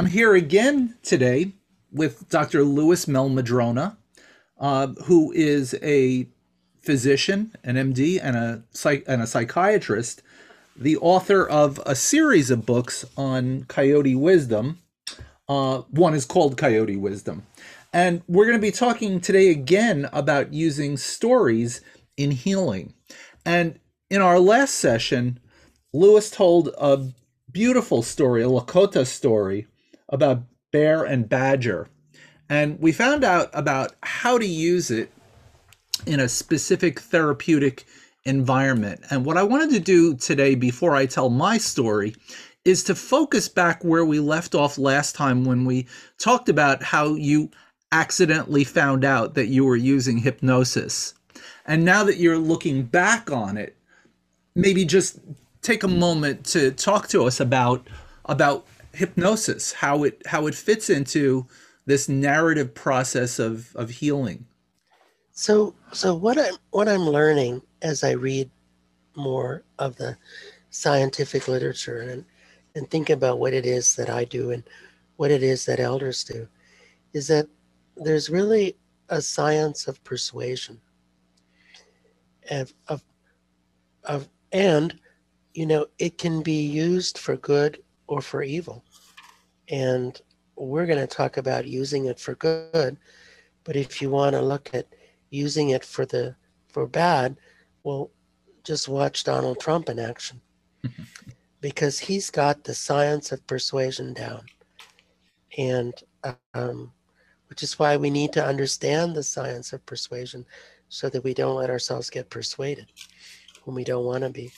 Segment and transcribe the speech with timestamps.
[0.00, 1.52] I'm here again today
[1.92, 2.64] with Dr.
[2.64, 3.98] Lewis Mehl-Madrona,
[4.58, 6.26] uh, who is a
[6.80, 10.22] physician, an MD, and a psych- and a psychiatrist,
[10.74, 14.78] the author of a series of books on coyote wisdom.
[15.46, 17.46] Uh, one is called Coyote Wisdom.
[17.92, 21.82] And we're going to be talking today again about using stories
[22.16, 22.94] in healing.
[23.44, 23.78] And
[24.08, 25.40] in our last session,
[25.92, 27.12] Lewis told a
[27.52, 29.66] beautiful story, a Lakota story
[30.10, 30.42] about
[30.72, 31.88] bear and badger.
[32.48, 35.10] And we found out about how to use it
[36.06, 37.86] in a specific therapeutic
[38.24, 39.00] environment.
[39.10, 42.14] And what I wanted to do today, before I tell my story,
[42.64, 45.86] is to focus back where we left off last time when we
[46.18, 47.50] talked about how you
[47.92, 51.14] accidentally found out that you were using hypnosis.
[51.66, 53.76] And now that you're looking back on it,
[54.54, 55.18] maybe just
[55.62, 57.86] take a moment to talk to us about
[58.26, 61.46] about hypnosis, how it how it fits into
[61.86, 64.46] this narrative process of of healing.
[65.32, 68.50] So so what I'm what I'm learning as I read
[69.16, 70.16] more of the
[70.70, 72.24] scientific literature and
[72.74, 74.62] and think about what it is that I do and
[75.16, 76.46] what it is that elders do
[77.12, 77.46] is that
[77.96, 78.76] there's really
[79.08, 80.80] a science of persuasion
[82.50, 83.02] of of,
[84.04, 84.98] of and
[85.54, 88.84] you know it can be used for good or for evil.
[89.70, 90.20] And
[90.56, 92.98] we're going to talk about using it for good
[93.64, 94.86] but if you want to look at
[95.30, 96.34] using it for the
[96.68, 97.36] for bad
[97.82, 98.10] well
[98.64, 100.40] just watch donald trump in action.
[101.62, 104.46] Because he's got the science of persuasion down.
[105.58, 105.92] And
[106.54, 106.90] um,
[107.50, 110.46] which is why we need to understand the science of persuasion
[110.88, 112.86] so that we don't let ourselves get persuaded
[113.64, 114.50] when we don't want to be.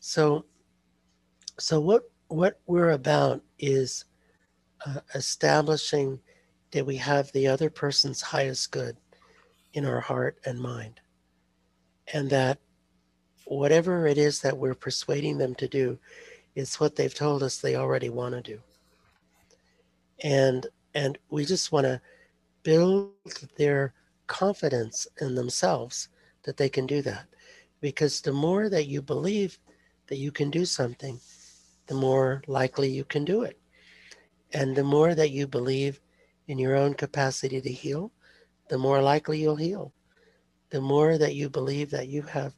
[0.00, 0.44] So
[1.58, 4.04] so what what we're about is
[4.86, 6.20] uh, establishing
[6.70, 8.96] that we have the other person's highest good
[9.72, 11.00] in our heart and mind.
[12.12, 12.58] And that
[13.46, 15.98] whatever it is that we're persuading them to do
[16.54, 18.60] is what they've told us they already want to do.
[20.22, 22.00] And and we just want to
[22.62, 23.12] build
[23.56, 23.92] their
[24.26, 26.08] confidence in themselves
[26.42, 27.26] that they can do that.
[27.80, 29.58] Because the more that you believe
[30.08, 31.20] that you can do something,
[31.90, 33.58] the more likely you can do it.
[34.52, 36.00] And the more that you believe
[36.46, 38.12] in your own capacity to heal,
[38.68, 39.92] the more likely you'll heal.
[40.70, 42.54] The more that you believe that you have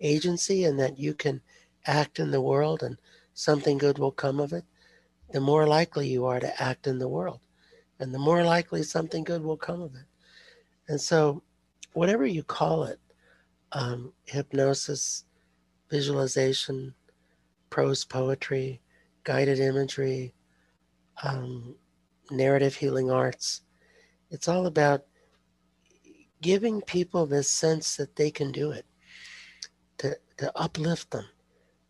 [0.00, 1.40] agency and that you can
[1.84, 2.96] act in the world and
[3.34, 4.64] something good will come of it,
[5.32, 7.40] the more likely you are to act in the world.
[7.98, 10.06] And the more likely something good will come of it.
[10.86, 11.42] And so,
[11.92, 13.00] whatever you call it
[13.72, 15.24] um, hypnosis,
[15.90, 16.94] visualization,
[17.70, 18.80] prose poetry,
[19.24, 20.34] guided imagery,
[21.22, 21.74] um,
[22.30, 23.62] narrative healing arts.
[24.30, 25.04] It's all about
[26.40, 28.84] giving people this sense that they can do it,
[29.98, 31.26] to, to uplift them,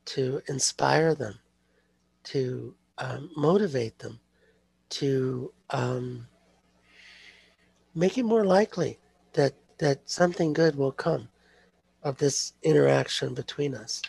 [0.07, 1.39] to inspire them,
[2.25, 4.21] to um, motivate them,
[4.89, 6.27] to um,
[7.95, 8.99] make it more likely
[9.33, 11.29] that, that something good will come
[12.03, 14.01] of this interaction between us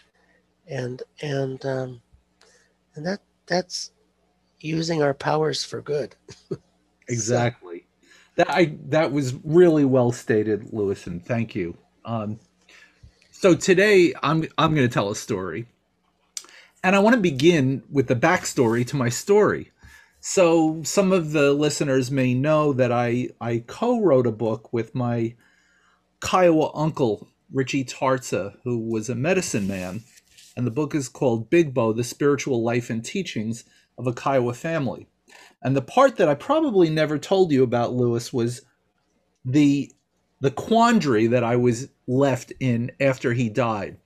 [0.67, 2.01] and and um,
[2.95, 3.91] and that that's
[4.59, 6.15] using our powers for good.
[7.07, 7.85] exactly.
[8.35, 11.77] That I that was really well stated, Lewis, and thank you.
[12.05, 12.39] Um,
[13.31, 15.67] so today I'm I'm going to tell a story,
[16.83, 19.71] and I want to begin with the backstory to my story.
[20.19, 25.35] So some of the listeners may know that I I co-wrote a book with my
[26.21, 30.03] Kiowa uncle Richie Tartsah, who was a medicine man
[30.57, 33.63] and the book is called Big Bow The Spiritual Life and Teachings
[33.95, 35.07] of a Kiowa Family.
[35.61, 38.63] And the part that I probably never told you about, Lewis, was
[39.45, 39.91] the
[40.41, 43.97] the quandary that I was left in after he died.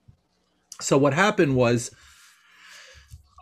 [0.80, 1.92] So what happened was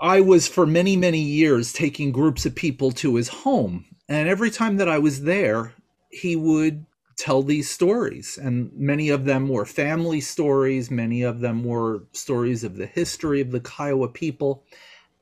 [0.01, 3.85] I was for many, many years taking groups of people to his home.
[4.07, 5.73] And every time that I was there,
[6.09, 6.85] he would
[7.19, 12.63] tell these stories and many of them were family stories many of them were stories
[12.63, 14.63] of the history of the kiowa people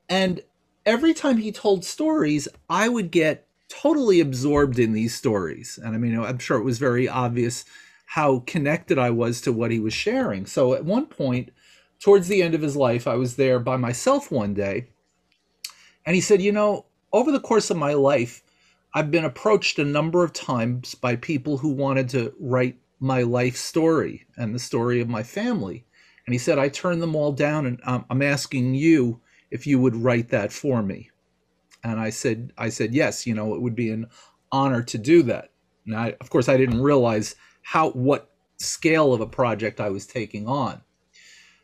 [0.09, 0.41] and
[0.87, 5.77] every time he told stories, I would get totally absorbed in these stories.
[5.83, 7.65] And I mean, I'm sure it was very obvious
[8.05, 10.45] how connected I was to what he was sharing.
[10.45, 11.51] So at one point,
[11.99, 14.87] towards the end of his life, I was there by myself one day.
[16.05, 18.41] And he said, You know, over the course of my life,
[18.97, 23.55] I've been approached a number of times by people who wanted to write my life
[23.55, 25.85] story and the story of my family.
[26.25, 29.21] And he said, I turned them all down, and um, I'm asking you
[29.51, 31.11] if you would write that for me.
[31.83, 34.07] And I said, I said, yes, you know, it would be an
[34.51, 35.51] honor to do that.
[35.85, 40.47] Now, of course, I didn't realize how, what scale of a project I was taking
[40.47, 40.81] on.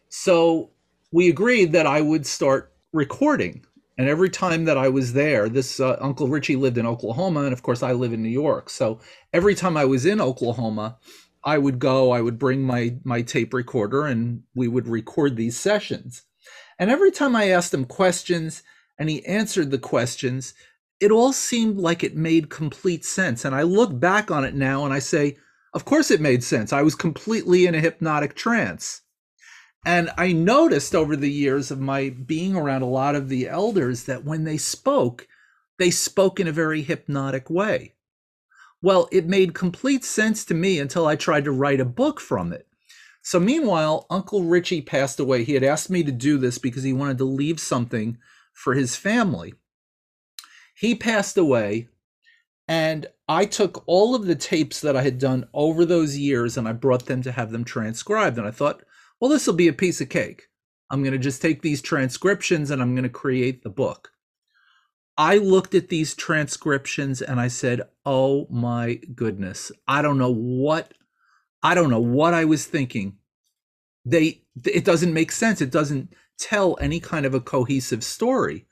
[0.10, 0.70] So
[1.12, 3.66] we agreed that I would start recording.
[4.04, 7.54] And every time that I was there, this uh, Uncle Richie lived in Oklahoma, and
[7.54, 8.70] of course, I live in New York.
[8.70, 9.00] So
[9.32, 10.98] every time I was in Oklahoma,
[11.42, 15.58] I would go, I would bring my my tape recorder and we would record these
[15.58, 16.24] sessions.
[16.78, 18.62] And every time I asked him questions
[19.00, 20.54] and he answered the questions,
[21.00, 23.46] it all seemed like it made complete sense.
[23.46, 25.38] And I look back on it now and I say,
[25.74, 26.74] of course it made sense.
[26.74, 29.00] I was completely in a hypnotic trance.
[29.86, 34.04] And I noticed over the years of my being around a lot of the elders
[34.04, 35.28] that when they spoke,
[35.78, 37.94] they spoke in a very hypnotic way.
[38.82, 42.54] Well, it made complete sense to me until I tried to write a book from
[42.54, 42.68] it.
[43.22, 45.46] So, meanwhile, Uncle Richie passed away.
[45.46, 48.18] He had asked me to do this because he wanted to leave something
[48.54, 49.54] for his family.
[50.76, 51.88] He passed away,
[52.68, 56.68] and I took all of the tapes that I had done over those years and
[56.68, 58.38] I brought them to have them transcribed.
[58.38, 58.84] And I thought,
[59.24, 60.50] well, this will be a piece of cake.
[60.90, 64.12] I'm going to just take these transcriptions and I'm going to create the book.
[65.18, 69.72] I looked at these transcriptions and I said, "Oh my goodness.
[69.88, 70.94] I don't know what
[71.64, 73.16] I don't know what I was thinking.
[74.04, 75.62] They it doesn't make sense.
[75.62, 78.66] It doesn't tell any kind of a cohesive story."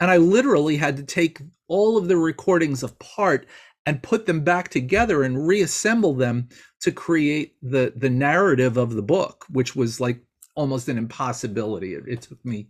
[0.00, 3.46] And I literally had to take all of the recordings apart
[3.90, 6.48] and put them back together and reassemble them
[6.80, 10.22] to create the the narrative of the book, which was like
[10.54, 11.94] almost an impossibility.
[11.94, 12.68] It, it took me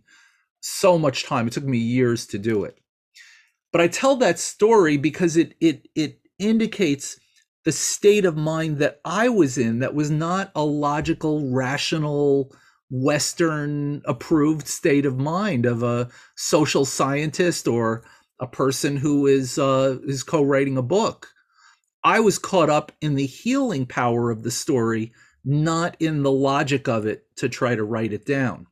[0.61, 1.45] so much time.
[1.45, 2.79] It took me years to do it.
[3.71, 7.19] But I tell that story because it it it indicates
[7.65, 12.51] the state of mind that I was in that was not a logical, rational,
[12.89, 18.03] Western approved state of mind of a social scientist or
[18.41, 21.29] a person who is uh, is co-writing a book.
[22.03, 25.13] I was caught up in the healing power of the story,
[25.45, 28.65] not in the logic of it to try to write it down.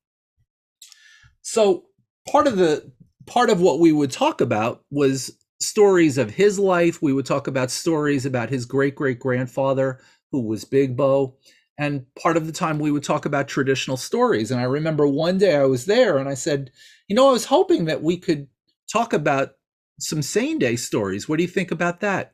[1.44, 1.86] So
[2.28, 2.92] part of the
[3.28, 5.32] part of what we would talk about was
[5.62, 7.02] stories of his life.
[7.02, 10.00] We would talk about stories about his great great grandfather,
[10.32, 11.36] who was Big Bow.
[11.78, 14.52] And part of the time we would talk about traditional stories.
[14.52, 16.72] And I remember one day I was there and I said,
[17.08, 18.48] you know, I was hoping that we could
[18.92, 19.52] talk about
[20.00, 21.28] some Saynday stories.
[21.28, 22.34] What do you think about that?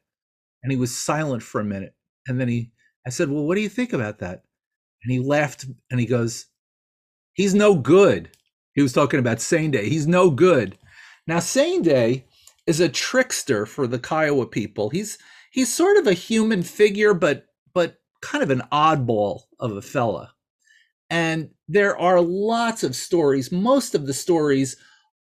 [0.63, 1.93] And he was silent for a minute.
[2.27, 2.71] And then he,
[3.05, 4.43] I said, well, what do you think about that?
[5.03, 6.47] And he laughed and he goes,
[7.33, 8.29] he's no good.
[8.73, 9.83] He was talking about Saynday.
[9.83, 10.77] He's no good.
[11.27, 12.23] Now, Saynday
[12.67, 14.89] is a trickster for the Kiowa people.
[14.89, 15.17] He's
[15.51, 20.33] he's sort of a human figure, but but kind of an oddball of a fella.
[21.09, 23.51] And there are lots of stories.
[23.51, 24.75] Most of the stories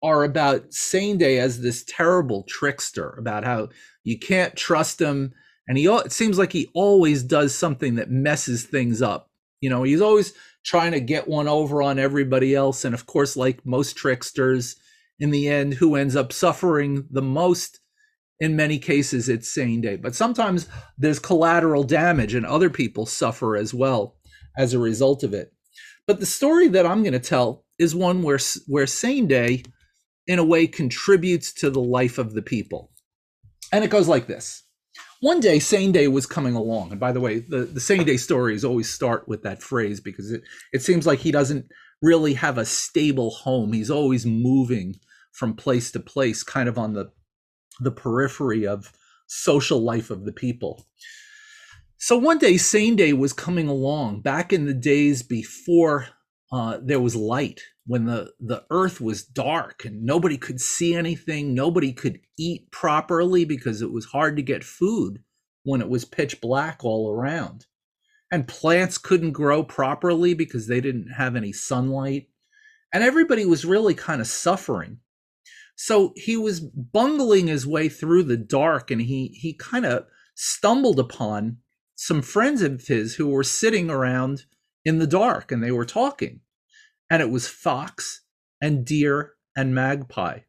[0.04, 3.70] are about Saynday as this terrible trickster, about how
[4.04, 5.34] you can't trust him.
[5.68, 9.30] And he it seems like he always does something that messes things up.
[9.60, 10.34] You know, he's always
[10.66, 12.84] trying to get one over on everybody else.
[12.84, 14.76] And of course, like most tricksters,
[15.22, 17.80] in the end who ends up suffering the most
[18.40, 20.68] in many cases it's Saynday but sometimes
[20.98, 24.18] there's collateral damage and other people suffer as well
[24.58, 25.54] as a result of it
[26.08, 29.66] but the story that i'm going to tell is one where where Saynday
[30.28, 32.92] in a way contributes to the life of the people.
[33.72, 34.64] And it goes like this.
[35.22, 36.92] One day Saynday was coming along.
[36.92, 40.42] And by the way the, the Saynday stories always start with that phrase because it,
[40.74, 41.66] it seems like he doesn't
[42.02, 43.74] really have a stable home.
[43.74, 44.96] He's always moving
[45.32, 47.12] from place to place, kind of on the
[47.80, 48.92] the periphery of
[49.28, 50.86] social life of the people.
[51.98, 56.08] So one day, Saynday was coming along back in the days before
[56.52, 61.54] uh, there was light, when the, the earth was dark and nobody could see anything,
[61.54, 65.24] nobody could eat properly because it was hard to get food
[65.64, 67.66] when it was pitch black all around.
[68.32, 72.30] And plants couldn't grow properly because they didn't have any sunlight.
[72.94, 75.00] And everybody was really kind of suffering
[75.84, 80.06] so he was bungling his way through the dark and he he kind of
[80.36, 81.58] stumbled upon
[81.96, 84.46] some friends of his who were sitting around
[84.86, 86.42] in the dark and they were talking.
[87.10, 88.24] And it was fox
[88.62, 90.40] and deer and magpie.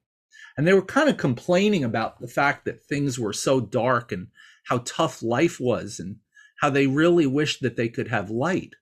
[0.56, 4.28] And they were kind of complaining about the fact that things were so dark and
[4.66, 6.16] how tough life was and
[6.60, 8.74] how they really wished that they could have light.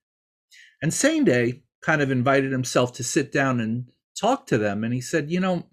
[0.82, 0.92] And
[1.24, 4.84] Day kind of invited himself to sit down and talk to them.
[4.84, 5.66] And he said, You know,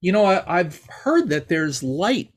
[0.00, 2.32] you know, I, I've heard that there's light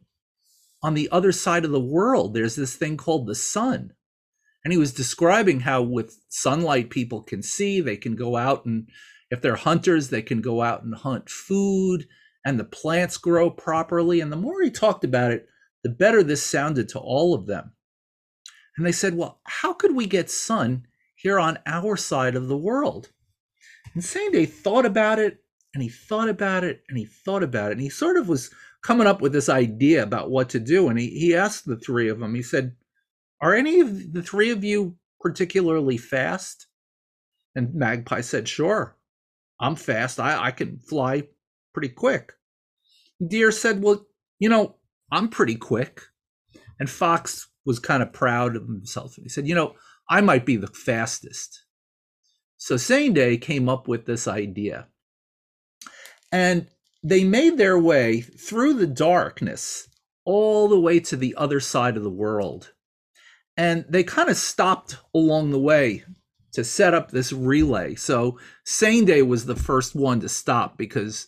[0.82, 2.34] on the other side of the world.
[2.34, 3.92] There's this thing called the sun.
[4.68, 8.90] And he was describing how with sunlight people can see, they can go out and
[9.32, 12.06] if they're hunters, they can go out and hunt food
[12.44, 14.20] and the plants grow properly.
[14.20, 15.48] And the more he talked about it,
[15.86, 17.72] the better this sounded to all of them.
[18.76, 22.58] And they said, Well, how could we get sun here on our side of the
[22.58, 23.14] world?
[23.94, 27.76] And Day thought about it and he thought about it and he thought about it.
[27.76, 30.90] And he sort of was coming up with this idea about what to do.
[30.90, 32.76] And he, he asked the three of them, he said,
[33.42, 36.68] Are any of the three of you particularly fast?
[37.56, 38.98] And Magpie said, Sure,
[39.60, 40.20] I'm fast.
[40.20, 41.24] I, I can fly
[41.74, 42.34] pretty quick.
[43.26, 44.06] Deer said, Well,
[44.40, 44.76] you know,
[45.12, 46.02] I'm pretty quick.
[46.80, 49.16] And Fox was kind of proud of himself.
[49.16, 49.76] He said, You know,
[50.10, 51.64] I might be the fastest.
[52.58, 54.88] So Day came up with this idea.
[56.32, 56.68] And
[57.04, 59.88] they made their way through the darkness
[60.26, 62.74] all the way to the other side of the world.
[63.58, 66.04] And they kind of stopped along the way
[66.54, 67.96] to set up this relay.
[67.96, 71.28] So Saynday was the first one to stop because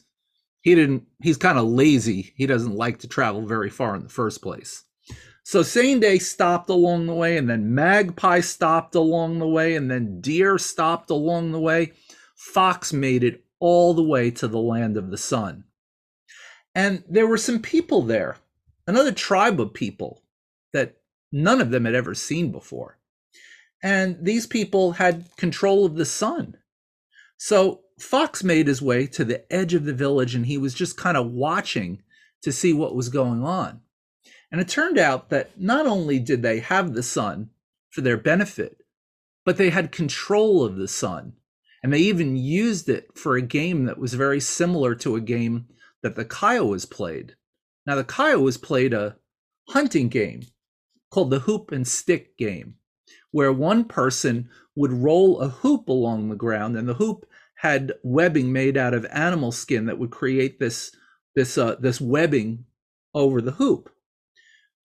[0.62, 2.33] he didn't he's kind of lazy.
[2.36, 4.83] He doesn't like to travel very far in the first place.
[5.43, 10.21] So Saynday stopped along the way, and then Magpie stopped along the way, and then
[10.21, 11.93] Deer stopped along the way.
[12.36, 15.63] Fox made it all the way to the land of the sun.
[16.75, 18.38] And there were some people there,
[18.86, 20.21] another tribe of people
[21.31, 22.98] none of them had ever seen before.
[23.81, 26.57] And these people had control of the sun.
[27.38, 30.98] So Fox made his way to the edge of the village and he was just
[30.98, 32.01] kind of watching
[32.41, 33.81] to see what was going on.
[34.51, 37.50] And it turned out that not only did they have the sun
[37.89, 38.81] for their benefit,
[39.45, 41.33] but they had control of the sun.
[41.81, 45.67] And they even used it for a game that was very similar to a game
[46.01, 47.36] that the Kiowas played.
[47.86, 49.15] Now, the Kiowas played a
[49.69, 50.43] hunting game
[51.10, 52.75] called the hoop and stick game,
[53.32, 57.25] where one person would roll a hoop along the ground, and the hoop
[57.56, 60.92] had webbing made out of animal skin that would create this
[61.36, 62.66] this uh, this webbing
[63.13, 63.89] over the hoop.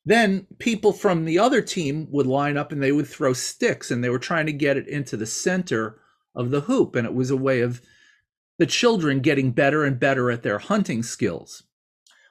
[0.05, 4.03] Then people from the other team would line up and they would throw sticks, and
[4.03, 6.01] they were trying to get it into the center
[6.35, 7.81] of the hoop, and it was a way of
[8.59, 11.63] the children getting better and better at their hunting skills.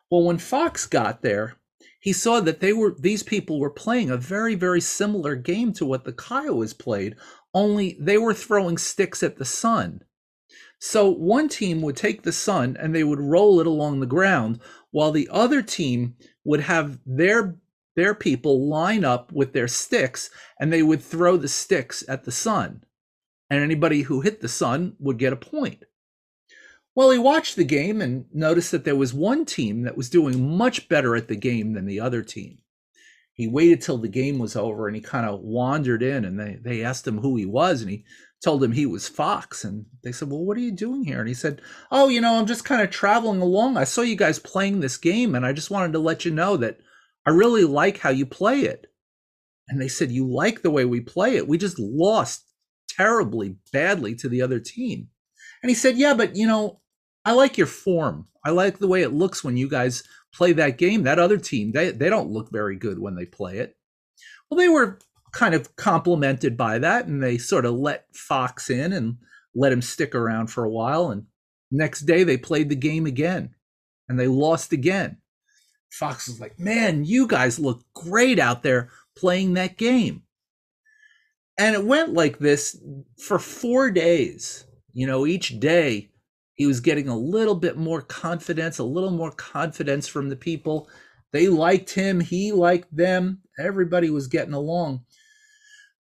[0.10, 1.56] Well, when Fox got there,
[2.04, 5.86] he saw that they were these people were playing a very very similar game to
[5.86, 7.16] what the Kiowas played,
[7.54, 10.04] only they were throwing sticks at the sun.
[10.80, 14.60] So one team would take the sun and they would roll it along the ground,
[14.92, 17.56] while the other team would have their
[17.96, 20.30] their people line up with their sticks
[20.60, 22.84] and they would throw the sticks at the sun.
[23.50, 25.86] And anybody who hit the sun would get a point.
[26.96, 30.58] Well, he watched the game and noticed that there was one team that was doing
[30.58, 32.60] much better at the game than the other team.
[33.34, 36.60] He waited till the game was over and he kind of wandered in and they,
[36.62, 38.06] they asked him who he was and he
[38.44, 39.64] told him he was Fox.
[39.64, 41.20] And they said, Well, what are you doing here?
[41.20, 43.76] And he said, Oh, you know, I'm just kind of traveling along.
[43.76, 46.58] I saw you guys playing this game and I just wanted to let you know
[46.58, 46.78] that
[47.26, 48.86] I really like how you play it.
[49.68, 51.48] And they said, You like the way we play it?
[51.48, 52.46] We just lost
[52.88, 55.08] terribly badly to the other team.
[55.64, 56.82] And he said, Yeah, but you know,
[57.26, 58.28] I like your form.
[58.46, 60.04] I like the way it looks when you guys
[60.34, 61.04] play that game.
[61.04, 63.78] That other team, they, they don't look very good when they play it.
[64.50, 65.00] Well, they were
[65.32, 69.18] kind of complimented by that, and they sort of let Fox in and
[69.56, 71.10] let him stick around for a while.
[71.10, 71.26] And
[71.72, 73.56] next day they played the game again
[74.08, 75.18] and they lost again.
[75.92, 80.24] Fox was like, Man, you guys look great out there playing that game.
[81.58, 82.80] And it went like this
[83.20, 84.66] for four days.
[84.94, 86.10] You know, each day
[86.56, 90.90] he was getting a little bit more confidence, a little more confidence from the people.
[91.32, 95.06] They liked him, he liked them, everybody was getting along.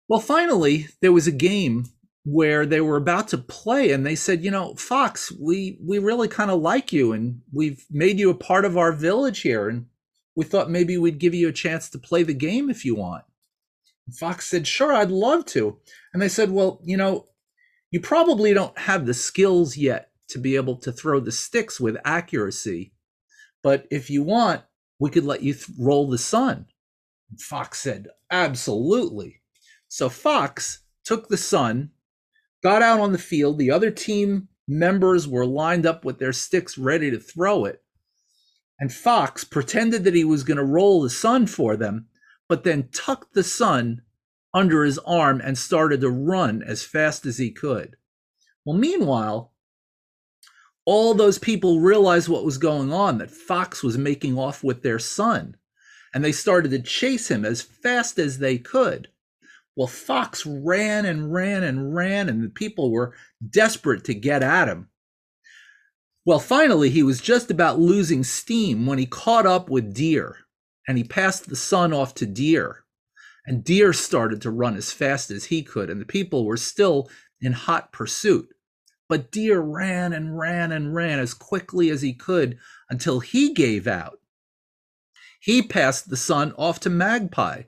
[0.09, 1.87] Well, finally, there was a game
[2.25, 6.29] where they were about to play and they said, "You know, Fox, we we really
[6.29, 9.87] kind of like you and we've made you a part of our village here and
[10.37, 13.25] we thought maybe we'd give you a chance to play the game if you want."
[14.07, 15.79] And Fox said, "Sure, I'd love to."
[16.13, 17.29] And they said, "Well, you know,
[17.91, 21.97] you probably don't have the skills yet to be able to throw the sticks with
[22.05, 22.93] accuracy.
[23.62, 24.62] But if you want,
[24.99, 26.67] we could let you th- roll the sun.
[27.39, 29.41] Fox said, Absolutely.
[29.89, 31.91] So Fox took the sun,
[32.62, 33.59] got out on the field.
[33.59, 37.83] The other team members were lined up with their sticks ready to throw it.
[38.81, 42.07] And Fox pretended that he was going to roll the sun for them,
[42.49, 44.03] but then tucked the sun
[44.55, 47.97] under his arm and started to run as fast as he could.
[48.65, 49.52] Well, meanwhile,
[50.85, 54.99] all those people realized what was going on that Fox was making off with their
[54.99, 55.57] son,
[56.15, 59.09] and they started to chase him as fast as they could.
[59.77, 63.15] Well, Fox ran and ran and ran, and the people were
[63.49, 64.89] desperate to get at him.
[66.25, 70.37] Well, finally, he was just about losing steam when he caught up with Deer,
[70.87, 72.85] and he passed the sun off to Deer.
[73.47, 77.11] And Deer started to run as fast as he could, and the people were still
[77.41, 78.49] in hot pursuit.
[79.12, 82.57] But Deer ran and ran and ran as quickly as he could
[82.88, 84.21] until he gave out.
[85.38, 87.64] He passed the sun off to Magpie.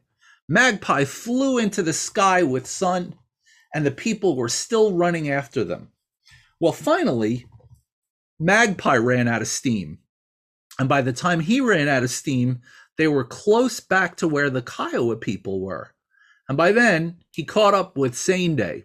[0.48, 3.16] Magpie flew into the sky with sun,
[3.74, 5.92] and the people were still running after them.
[6.60, 7.44] Well, finally,
[8.40, 9.98] Magpie ran out of steam.
[10.78, 12.62] And by the time he ran out of steam,
[12.96, 15.92] they were close back to where the Kiowa people were.
[16.48, 18.84] And by then, he caught up with Saynday.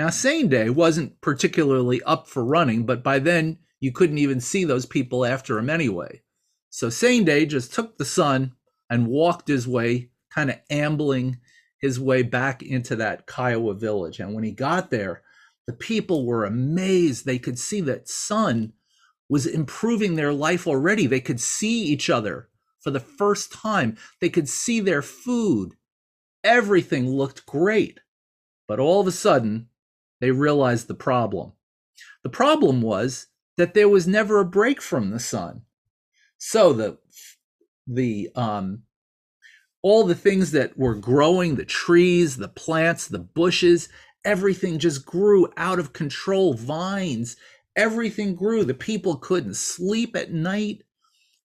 [0.00, 4.86] Now, Saynday wasn't particularly up for running, but by then you couldn't even see those
[4.86, 6.22] people after him anyway.
[6.70, 8.54] So Saynday just took the sun
[8.88, 11.40] and walked his way, kind of ambling
[11.82, 14.20] his way back into that Kiowa village.
[14.20, 15.20] And when he got there,
[15.66, 17.26] the people were amazed.
[17.26, 18.72] They could see that sun
[19.28, 21.06] was improving their life already.
[21.06, 22.48] They could see each other
[22.80, 23.98] for the first time.
[24.22, 25.74] They could see their food.
[26.42, 28.00] Everything looked great.
[28.66, 29.66] But all of a sudden,
[30.20, 31.52] they realized the problem.
[32.22, 35.62] The problem was that there was never a break from the sun.
[36.38, 36.98] So the
[37.86, 38.82] the um
[39.82, 43.88] all the things that were growing, the trees, the plants, the bushes,
[44.24, 46.54] everything just grew out of control.
[46.54, 47.36] Vines,
[47.76, 48.64] everything grew.
[48.64, 50.82] The people couldn't sleep at night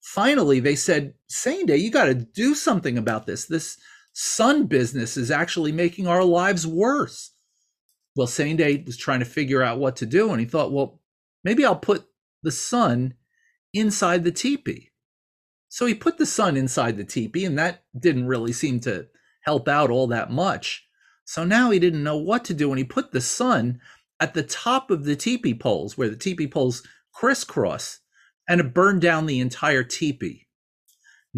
[0.06, 3.46] finally they said, Saynday, you got to do something about this.
[3.46, 3.76] This
[4.12, 7.32] sun business is actually making our lives worse.
[8.16, 11.00] Well, Saynday was trying to figure out what to do, and he thought, well,
[11.44, 12.06] maybe I'll put
[12.42, 13.14] the sun
[13.74, 14.90] inside the teepee.
[15.68, 19.08] So he put the sun inside the teepee, and that didn't really seem to
[19.42, 20.88] help out all that much.
[21.26, 23.80] So now he didn't know what to do, and he put the sun
[24.18, 28.00] at the top of the teepee poles, where the teepee poles crisscross
[28.48, 30.45] and it burned down the entire teepee.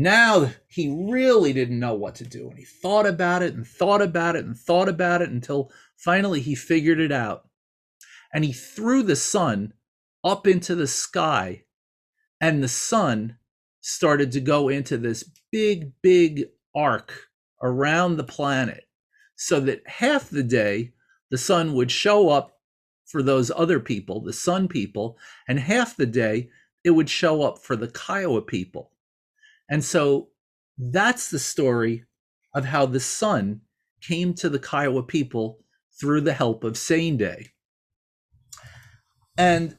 [0.00, 4.00] Now he really didn't know what to do, and he thought about it and thought
[4.00, 7.48] about it and thought about it until finally he figured it out.
[8.32, 9.72] And he threw the sun
[10.22, 11.64] up into the sky,
[12.40, 13.38] and the sun
[13.80, 16.44] started to go into this big, big
[16.76, 17.30] arc
[17.60, 18.84] around the planet
[19.34, 20.92] so that half the day
[21.32, 22.60] the sun would show up
[23.04, 26.50] for those other people, the sun people, and half the day
[26.84, 28.92] it would show up for the Kiowa people.
[29.68, 30.28] And so
[30.78, 32.04] that's the story
[32.54, 33.60] of how the sun
[34.00, 35.58] came to the Kiowa people
[36.00, 37.48] through the help of Saynday.
[39.36, 39.76] And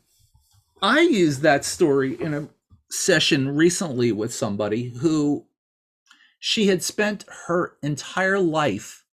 [0.81, 2.49] I used that story in a
[2.89, 5.45] session recently with somebody who
[6.39, 9.05] she had spent her entire life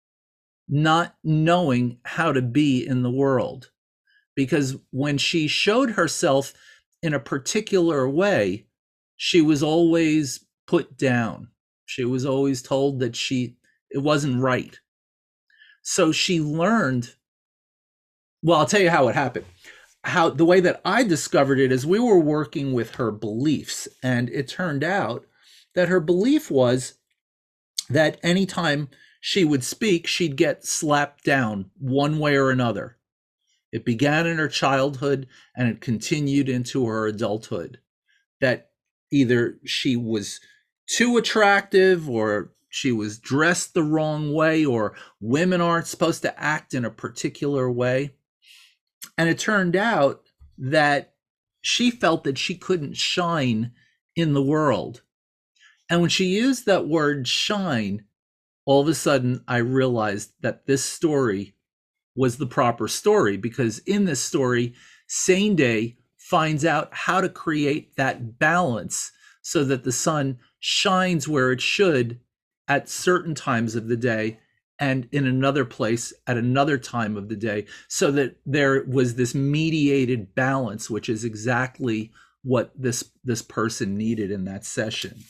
[0.69, 3.71] not knowing how to be in the world.
[4.35, 6.53] Because when she showed herself
[7.03, 8.67] in a particular way,
[9.17, 11.49] she was always put down.
[11.87, 13.57] She was always told that she
[13.91, 14.79] it wasn't right.
[15.83, 17.15] So she learned
[18.43, 19.47] well, I'll tell you how it happened.
[20.05, 24.29] How the way that I discovered it is we were working with her beliefs and
[24.29, 25.25] it turned out
[25.75, 26.95] that her belief was
[27.89, 28.89] that anytime
[29.21, 32.99] she would speak, she'd get slapped down one way or another.
[33.73, 37.79] It began in her childhood and it continued into her adulthood.
[38.43, 38.73] That
[39.11, 40.41] either she was
[40.87, 46.75] too attractive or she was dressed the wrong way or women aren't supposed to act
[46.75, 48.15] in a particular way.
[49.17, 50.23] And it turned out
[50.59, 51.15] that
[51.61, 53.73] she felt that she couldn't shine
[54.17, 55.03] in the world.
[55.89, 58.05] And when she used that word shine,
[58.67, 61.55] all of a sudden I realized that this story
[62.17, 64.75] was the proper story because in this story,
[65.09, 71.61] Saynday finds out how to create that balance so that the sun shines where it
[71.61, 72.19] should
[72.67, 74.39] at certain times of the day
[74.79, 79.35] and in another place at another time of the day so that there was this
[79.35, 82.11] mediated balance which is exactly
[82.43, 85.23] what this this person needed in that session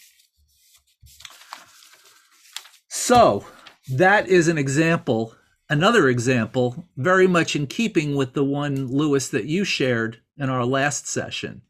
[2.87, 3.45] so
[3.89, 5.35] that is an example
[5.69, 10.65] another example, very much in keeping with the one, Lewis, that you shared in our
[10.65, 11.63] last session.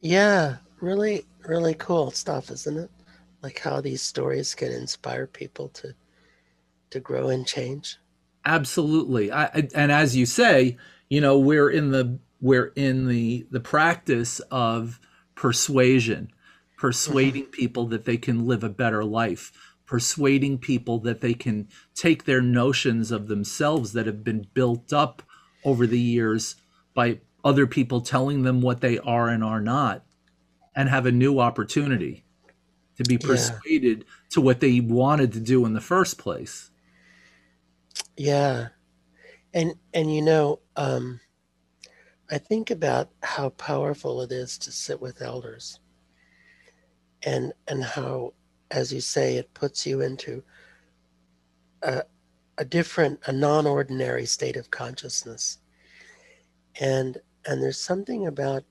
[0.00, 2.90] Yeah, really, really cool stuff, isn't it?
[3.42, 5.94] Like how these stories can inspire people to
[6.90, 7.98] to grow and change.
[8.44, 9.32] Absolutely.
[9.32, 10.76] I, and as you say,
[11.08, 15.00] you know, we're in the we're in the the practice of
[15.34, 16.30] persuasion,
[16.76, 17.50] persuading mm-hmm.
[17.50, 19.52] people that they can live a better life,
[19.86, 25.22] persuading people that they can take their notions of themselves that have been built up
[25.64, 26.56] over the years
[26.94, 30.04] by other people telling them what they are and are not
[30.74, 32.24] and have a new opportunity
[32.96, 34.14] to be persuaded yeah.
[34.30, 36.70] to what they wanted to do in the first place.
[38.16, 38.68] Yeah.
[39.52, 41.20] And and you know, um
[42.30, 45.78] I think about how powerful it is to sit with elders.
[47.22, 48.34] And and how
[48.70, 50.42] as you say it puts you into
[51.82, 52.04] a
[52.58, 55.58] a different a non-ordinary state of consciousness.
[56.80, 58.64] And and there's something about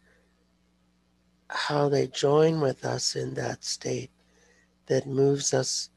[1.50, 4.12] how they join with us in that state
[4.88, 5.90] that moves us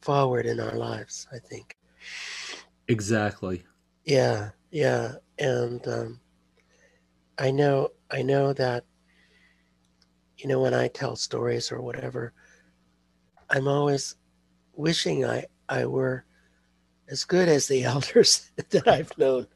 [0.00, 1.76] forward in our lives, I think.
[2.88, 3.64] Exactly.
[4.04, 5.14] Yeah, yeah.
[5.38, 6.20] And um,
[7.38, 8.84] I know I know that
[10.38, 12.32] you know when I tell stories or whatever,
[13.50, 14.16] I'm always
[14.74, 16.24] wishing I I were
[17.08, 19.46] as good as the elders that I've known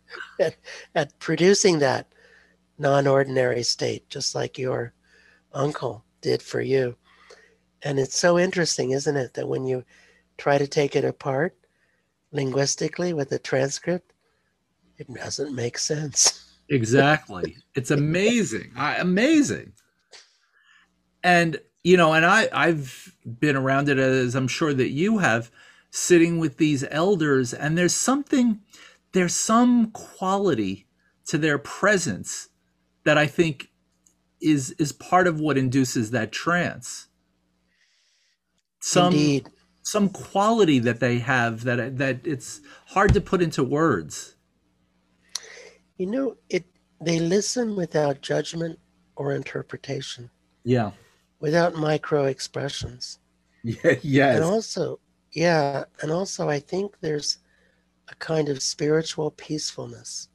[0.41, 0.57] at,
[0.95, 2.10] at producing that
[2.81, 4.95] non-ordinary state, just like your
[5.53, 6.97] uncle did for you.
[7.83, 9.85] And it's so interesting, isn't it, that when you
[10.39, 11.55] try to take it apart
[12.33, 14.13] linguistically with a transcript,
[14.97, 16.57] it doesn't make sense.
[16.69, 17.57] exactly.
[17.75, 18.73] It's amazing.
[18.77, 19.73] I, amazing.
[21.23, 25.51] And you know, and I I've been around it as I'm sure that you have
[25.91, 28.61] sitting with these elders and there's something
[29.13, 30.87] there's some quality
[31.27, 32.50] to their presence
[33.05, 33.71] that I think
[34.41, 37.09] is is part of what induces that trance.
[38.81, 39.51] Some Indeed.
[39.83, 44.37] some quality that they have that that it's hard to put into words.
[45.97, 46.65] You know, it
[47.01, 48.79] they listen without judgment
[49.17, 50.31] or interpretation.
[50.65, 50.93] Yeah.
[51.41, 53.19] Without micro expressions.
[53.63, 54.37] Yeah, yes.
[54.37, 55.01] And also,
[55.33, 57.37] yeah, and also I think there's
[58.09, 60.29] a kind of spiritual peacefulness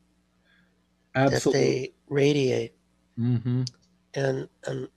[1.15, 1.61] Absolutely.
[1.61, 2.73] that they radiate.
[3.19, 3.63] Mm-hmm.
[4.15, 4.87] And and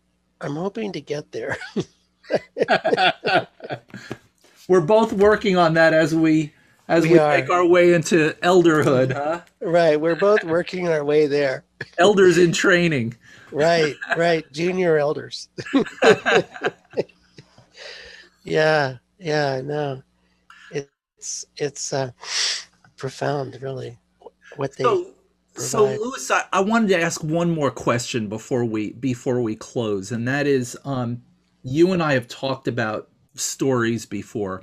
[0.41, 1.57] I'm hoping to get there.
[4.69, 6.53] We're both working on that as we
[6.89, 9.41] as we, we make our way into elderhood, huh?
[9.61, 10.01] Right.
[10.01, 11.65] We're both working our way there.
[11.99, 13.15] Elders in training.
[13.53, 14.51] right, right.
[14.53, 15.49] Junior elders.
[18.45, 20.03] yeah, yeah, no.
[20.71, 22.11] It's it's uh
[22.97, 23.99] profound, really.
[24.57, 25.15] What they so,
[25.59, 30.13] so Lewis, I, I wanted to ask one more question before we before we close,
[30.13, 31.23] and that is, um,
[31.63, 34.63] you and I have talked about stories before,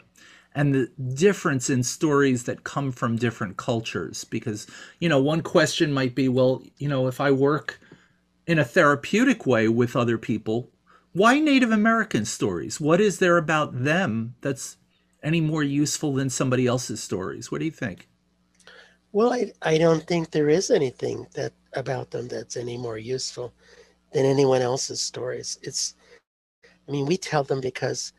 [0.54, 4.24] and the difference in stories that come from different cultures.
[4.24, 4.68] Because
[5.00, 7.80] you know, one question might be, well, you know, if I work
[8.48, 10.72] in a therapeutic way with other people,
[11.14, 12.80] why Native American stories?
[12.80, 14.78] What is there about them that's
[15.24, 17.52] any more useful than somebody else's stories?
[17.52, 18.08] What do you think?
[19.16, 23.54] Well, I, I don't think there is anything that about them that's any more useful
[24.12, 25.58] than anyone else's stories.
[25.62, 25.96] It's,
[26.66, 28.12] I mean, we tell them because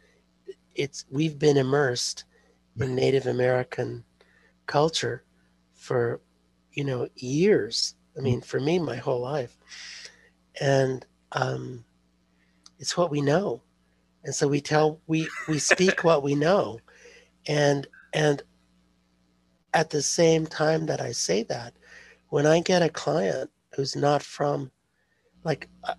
[0.75, 2.25] it's we've been immersed
[2.81, 4.05] in Native American
[4.65, 5.23] culture
[5.75, 6.23] for,
[6.73, 7.97] you know, years.
[8.17, 9.59] I mean, for me, my whole life,
[10.63, 11.85] and um,
[12.79, 13.61] it's what we know,
[14.25, 16.81] and so we tell we we speak what we know,
[17.47, 18.43] and and
[19.75, 21.75] at the same time that I say that,
[22.29, 24.71] when I get a client who's not from,
[25.45, 25.95] like uh,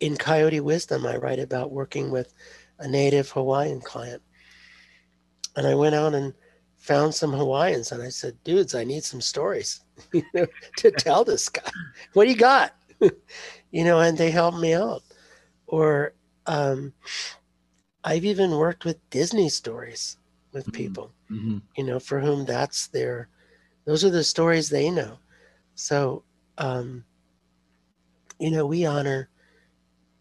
[0.00, 2.32] in Coyote Wisdom, I write about working with
[2.78, 4.22] a native Hawaiian client.
[5.56, 6.32] And I went out and
[6.78, 9.80] found some Hawaiians and I said, dudes, I need some stories
[10.76, 11.70] to tell this guy.
[12.14, 12.74] What do you got?
[13.70, 15.02] you know, and they helped me out.
[15.66, 16.14] Or
[16.46, 16.92] um,
[18.02, 20.16] I've even worked with Disney stories
[20.52, 20.76] with mm-hmm.
[20.76, 21.58] people, mm-hmm.
[21.76, 23.28] you know, for whom that's their,
[23.84, 25.18] those are the stories they know.
[25.74, 26.24] So,
[26.58, 27.04] um,
[28.38, 29.28] you know, we honor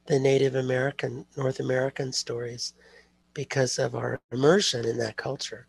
[0.05, 2.73] the Native American, North American stories
[3.33, 5.67] because of our immersion in that culture.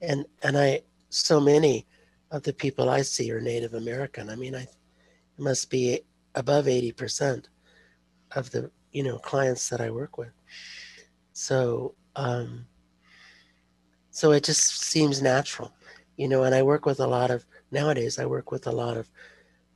[0.00, 1.86] And, and I, so many
[2.30, 4.28] of the people I see are Native American.
[4.28, 4.66] I mean, I
[5.38, 6.00] it must be
[6.34, 7.44] above 80%
[8.34, 10.32] of the, you know, clients that I work with.
[11.32, 12.66] So, um,
[14.16, 15.72] so it just seems natural,
[16.16, 16.44] you know.
[16.44, 18.18] And I work with a lot of nowadays.
[18.18, 19.10] I work with a lot of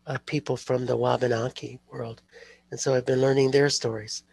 [0.07, 2.22] uh, people from the Wabanaki world,
[2.70, 4.24] and so I've been learning their stories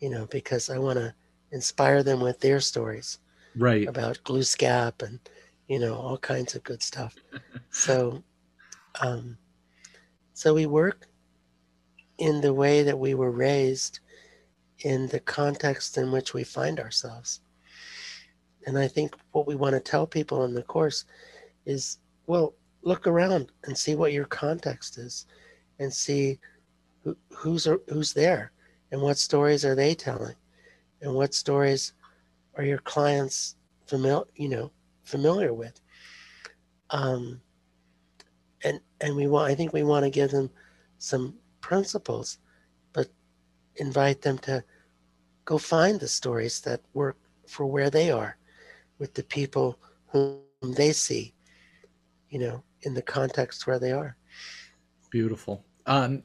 [0.00, 1.14] you know, because I want to
[1.52, 3.18] inspire them with their stories
[3.56, 3.88] Right.
[3.88, 5.20] about Glooscap and
[5.68, 7.16] you know all kinds of good stuff.
[7.70, 8.22] so,
[9.00, 9.38] um,
[10.34, 11.06] so we work
[12.18, 14.00] in the way that we were raised,
[14.80, 17.40] in the context in which we find ourselves.
[18.66, 21.04] And I think what we want to tell people in the course
[21.64, 25.26] is, well, look around and see what your context is,
[25.78, 26.38] and see
[27.02, 28.52] who, who's who's there,
[28.90, 30.34] and what stories are they telling,
[31.00, 31.92] and what stories
[32.56, 34.70] are your clients familiar, you know,
[35.04, 35.80] familiar with.
[36.90, 37.40] Um,
[38.64, 40.50] and and we want, I think we want to give them
[40.98, 42.38] some principles,
[42.92, 43.08] but
[43.76, 44.64] invite them to
[45.44, 48.36] go find the stories that work for where they are,
[48.98, 49.78] with the people
[50.08, 51.34] whom they see,
[52.30, 54.16] you know, in the context where they are.
[55.10, 55.64] Beautiful.
[55.86, 56.22] Um,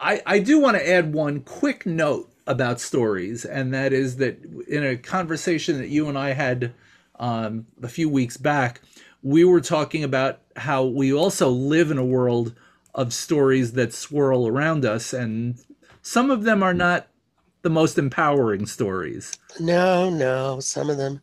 [0.00, 4.42] I, I do want to add one quick note about stories, and that is that
[4.68, 6.72] in a conversation that you and I had
[7.18, 8.80] um, a few weeks back,
[9.22, 12.54] we were talking about how we also live in a world
[12.94, 15.58] of stories that swirl around us, and
[16.00, 17.08] some of them are not
[17.62, 19.38] the most empowering stories.
[19.60, 21.22] No, no, some of them,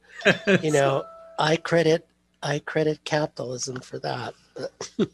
[0.60, 1.08] you know,
[1.40, 2.08] I credit
[2.44, 4.36] I credit capitalism for that.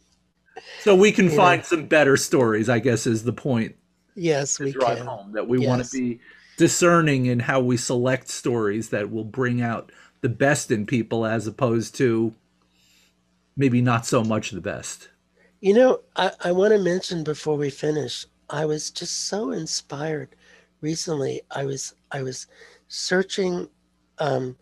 [0.77, 1.29] So we can Yeah.
[1.29, 3.75] find some better stories, I guess, is the point
[4.15, 5.07] yes, we drive can.
[5.07, 6.21] home that we want to be
[6.57, 11.47] discerning in how we select stories that will bring out the best in people as
[11.47, 12.33] opposed to
[13.55, 15.09] maybe not so much the best.
[15.61, 20.35] You know, I, I want to mention before we finish, I was just so inspired
[20.81, 21.41] recently.
[21.51, 22.47] I was I was
[22.87, 23.69] searching
[24.19, 24.57] um,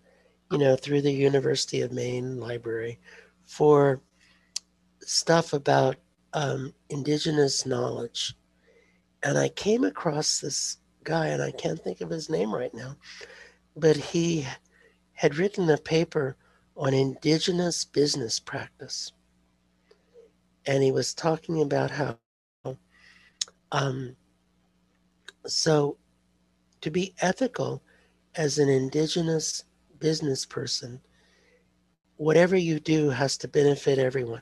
[0.52, 3.00] you know, through the University of Maine library
[3.46, 4.02] for
[5.02, 5.98] stuff about
[6.34, 8.36] um, indigenous knowledge.
[9.24, 12.96] And I came across this guy, and I can't think of his name right now,
[13.76, 14.48] but he
[15.14, 16.38] had written a paper
[16.78, 19.12] on indigenous business practice.
[20.66, 22.18] And he was talking about how,
[23.72, 24.16] um,
[25.48, 25.99] so
[26.82, 27.84] to be ethical
[28.36, 29.64] as an indigenous
[30.00, 31.02] business person,
[32.18, 34.42] whatever you do has to benefit everyone.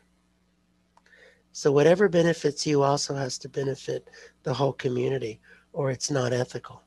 [1.52, 4.10] So, whatever benefits you also has to benefit
[4.44, 5.40] the whole community,
[5.74, 6.84] or it's not ethical.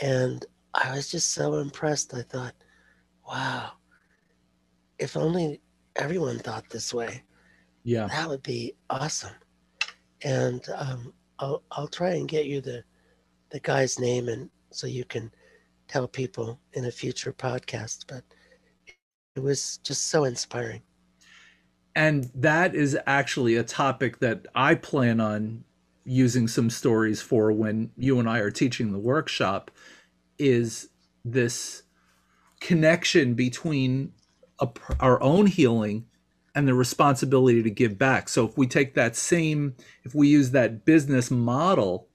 [0.00, 0.44] And
[0.74, 2.14] I was just so impressed.
[2.14, 2.54] I thought,
[3.28, 3.72] wow,
[4.98, 5.60] if only
[5.96, 7.22] everyone thought this way,
[7.84, 8.06] Yeah.
[8.08, 9.34] that would be awesome.
[10.24, 12.82] And um, I'll, I'll try and get you the,
[13.52, 15.30] the guy's name and so you can
[15.86, 18.06] tell people in a future podcast.
[18.08, 18.24] But
[19.36, 20.82] it was just so inspiring.
[21.94, 25.64] And that is actually a topic that I plan on
[26.04, 29.70] using some stories for when you and I are teaching the workshop
[30.38, 30.88] is
[31.24, 31.82] this
[32.60, 34.12] connection between
[34.58, 34.68] a,
[35.00, 36.06] our own healing
[36.54, 38.28] and the responsibility to give back.
[38.28, 42.08] So if we take that same if we use that business model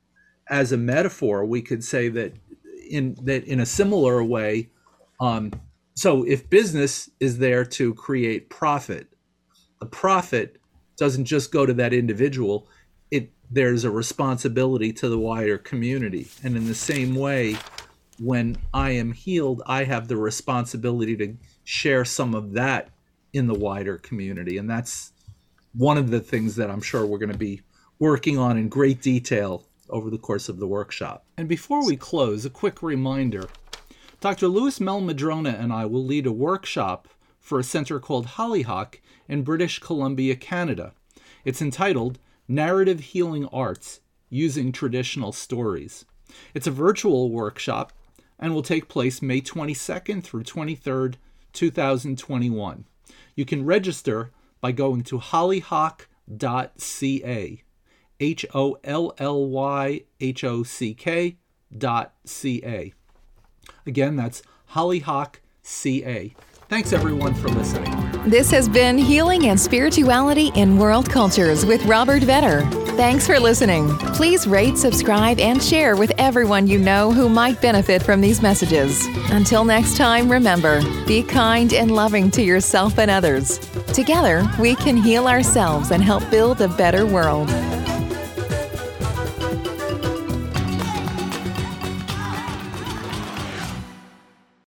[0.50, 2.34] as a metaphor, we could say that
[2.90, 4.70] in that in a similar way
[5.20, 5.52] um,
[5.96, 9.08] so if business is there to create profit
[9.80, 10.58] the profit
[10.98, 12.68] doesn't just go to that individual
[13.12, 16.28] it there's a responsibility to the wider community.
[16.44, 17.58] And in the same way
[18.20, 22.90] when i am healed i have the responsibility to share some of that
[23.34, 24.58] in the wider community.
[24.58, 25.12] And that's
[25.74, 27.62] one of the things that i'm sure we're going to be
[28.00, 32.46] working on in great detail over the course of the workshop and before we close
[32.46, 33.48] a quick reminder
[34.20, 37.08] dr Lewis Mehl-Madrona and i will lead a workshop
[37.40, 40.94] for a center called hollyhock in British Columbia, Canada.
[41.46, 46.06] It's entitled Narrative Healing Arts Using Traditional Stories.
[46.54, 47.94] It's a virtual workshop
[48.40, 51.16] and will take place May 22nd through 23rd,
[51.54, 52.86] 2021.
[53.36, 56.04] You can register by going to hollyhock.ca.
[58.20, 61.38] H O L L Y H O C K
[61.76, 62.94] dot C A.
[63.86, 66.34] Again, that's Hollyhock CA.
[66.70, 67.94] Thanks everyone for listening.
[68.30, 72.70] This has been Healing and Spirituality in World Cultures with Robert Vetter.
[72.98, 73.88] Thanks for listening.
[74.16, 79.06] Please rate, subscribe, and share with everyone you know who might benefit from these messages.
[79.32, 83.60] Until next time, remember be kind and loving to yourself and others.
[83.94, 87.50] Together, we can heal ourselves and help build a better world.